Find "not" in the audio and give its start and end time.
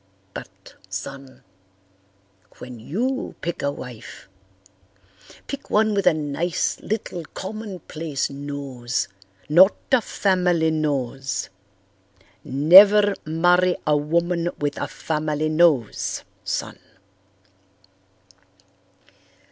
9.47-9.75